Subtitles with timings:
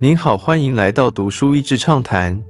[0.00, 2.40] 您好，欢迎来到读书益智畅谈。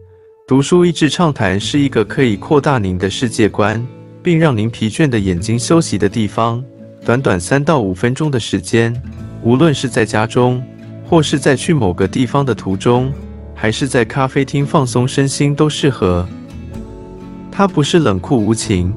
[0.46, 3.82] 读书益智畅谈是一个可以扩大您的世界观，
[4.22, 6.63] 并让您疲倦的眼睛休息的地方。
[7.07, 8.95] 短短三到五分钟的时间，
[9.43, 10.62] 无论是在家中，
[11.07, 13.11] 或是在去某个地方的途中，
[13.55, 16.29] 还是在咖啡厅放松身心，都适合。
[17.51, 18.95] 它不是冷酷无情。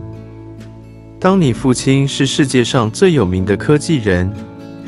[1.21, 4.29] 当你父亲是世界上最有名的科技人。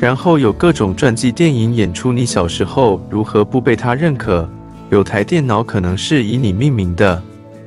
[0.04, 4.46] 然后有各种传记电影演出你小时候如何不被他认可。
[4.90, 7.22] 有台电脑可能是以你命名的，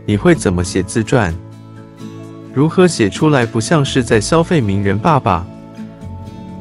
[0.06, 1.34] 你会怎么写自传？
[2.54, 5.44] 如何写出来不像是在消费名人爸爸？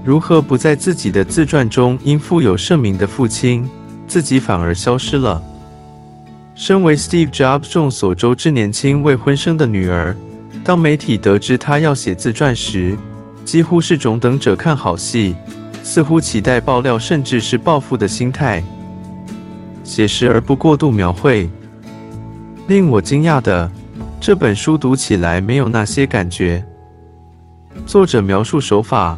[0.02, 3.68] 如何不在自己的自传中因富有盛名的父亲，
[4.08, 5.42] 自己反而消失了？
[6.54, 10.16] 身为 Steve Jobs 众所周知年轻未婚生的女儿，
[10.64, 12.96] 当媒体得知他要写自传时，
[13.44, 15.36] 几乎是种等者看好戏。
[15.86, 18.60] 似乎期待爆料，甚至是报复的心态，
[19.84, 21.48] 写实而不过度描绘。
[22.66, 23.70] 令我惊讶的，
[24.20, 26.62] 这本书读起来没有那些感觉。
[27.86, 29.16] 作者描述手法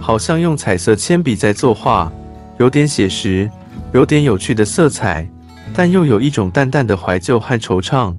[0.00, 2.10] 好像用彩色铅笔在作画，
[2.58, 3.48] 有点写实，
[3.92, 5.28] 有点有趣的色彩，
[5.74, 8.16] 但又有一种淡淡的怀旧和惆怅。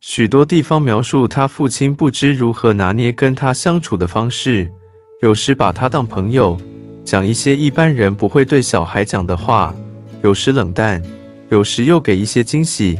[0.00, 4.72] 许多地方描述他父亲不知如何拿捏跟他相处的方式，
[5.20, 6.58] 有时把他当朋友。
[7.04, 9.74] 讲一些一般人不会对小孩讲的话，
[10.22, 11.02] 有时冷淡，
[11.48, 12.98] 有时又给一些惊喜。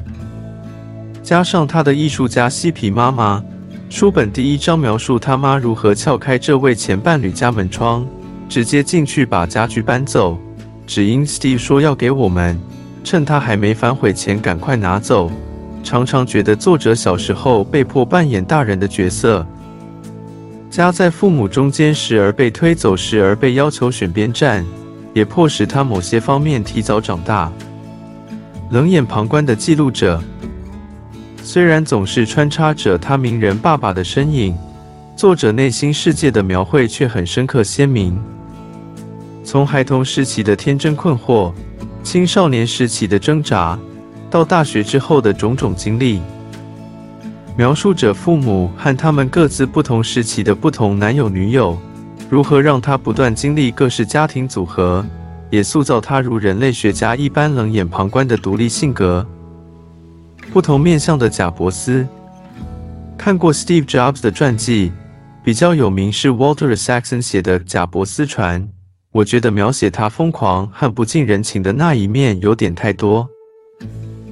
[1.23, 3.43] 加上他的艺术家嬉皮妈妈，
[3.89, 8.07] 书本第一章描述他妈如何撬开这位前伴侣家门窗，
[8.49, 10.37] 直接进去把家具搬走，
[10.87, 12.59] 只因 Steve 说要给我们，
[13.05, 15.31] 趁他还没反悔前赶快拿走。
[15.85, 19.47] 常常觉得作者小时候被迫扮演大人的角色。
[20.71, 24.65] 夹在父母中间，时而被推走，时而被要求选边站，
[25.13, 27.53] 也迫使他某些方面提早长大。
[28.71, 30.23] 冷眼旁观的记录者，
[31.43, 34.57] 虽然总是穿插着他名人爸爸的身影，
[35.17, 38.17] 作者内心世界的描绘却很深刻鲜明。
[39.43, 41.53] 从孩童时期的天真困惑，
[42.05, 43.77] 青少年时期的挣扎，
[44.31, 46.21] 到大学之后的种种经历。
[47.57, 51.77] 描述者父母和他们各自不同时期的不同男友女友，
[52.31, 55.05] 如何让他不断经历各式家庭组合，
[55.51, 59.27] 也塑造他如人类学家一般冷眼旁观的独立性格。
[60.53, 62.07] 不同面向的贾伯斯，
[63.19, 64.91] 看过 Steve Jobs 的传记，
[65.45, 68.63] 比较有名是 Walter Isaacson 写的《贾伯斯传》，
[69.13, 73.29] 我觉得描写他疯狂和不近人情的那一面有点太多。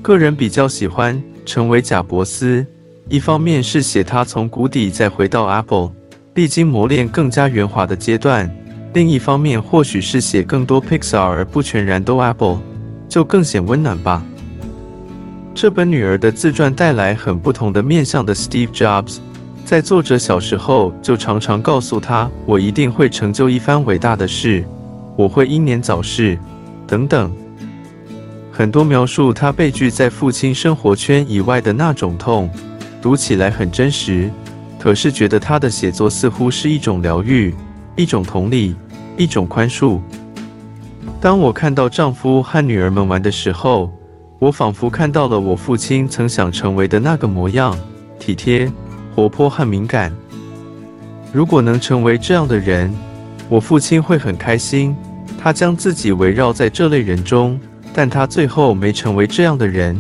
[0.01, 2.65] 个人比较喜欢成为贾伯斯。
[3.11, 5.91] 一方面是写他从谷底再回到 Apple，
[6.35, 8.47] 历经磨练更加圆滑的阶段；
[8.93, 12.59] 另一方面或许是写更多 Pixar 而不全然都 Apple，
[13.09, 14.23] 就更显温暖吧。
[15.55, 19.17] 这本女儿的自传带来很不同的面向的 Steve Jobs，
[19.65, 24.63] 在作者小时候就常常告诉他：“我一定会成就一番伟大的事，
[25.17, 26.39] 我会英年早逝，
[26.87, 27.33] 等等。”
[28.53, 32.51] 很多描述他被拒在父亲生活圈以外的那种痛。
[33.01, 34.31] 读起来很真实，
[34.79, 37.55] 可是觉得他的写作似乎是一种疗愈，
[37.97, 38.75] 一种同理，
[39.17, 40.01] 一种宽恕。
[41.21, 43.93] 当我看到丈夫和女儿们玩的时候，
[44.39, 47.77] 我仿佛看到了我父亲曾想成为的那个模样：
[48.19, 48.71] 体贴、
[49.15, 50.13] 活泼和敏感。
[51.33, 52.93] 如果能成为这样的人，
[53.49, 54.95] 我父亲会很开心。
[55.41, 57.59] 他将自己围绕在这类人中，
[57.93, 59.97] 但他最后没成为这样的人。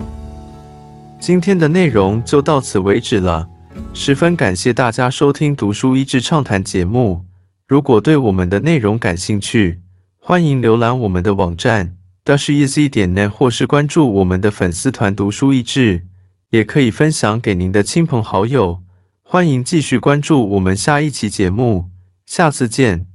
[1.20, 3.48] 今天的内容就到此为止了，
[3.92, 7.24] 十分感谢大家收听《读书益智畅谈》节目。
[7.66, 9.80] 如果对我们的内容感兴趣，
[10.18, 16.06] 欢迎浏览我们的网站 dasheasy 点 net，或是关注我们的粉丝团“读书益智”，
[16.50, 18.82] 也可以分享给您的亲朋好友。
[19.22, 21.90] 欢迎继续关注我们下一期节目，
[22.24, 23.07] 下次见。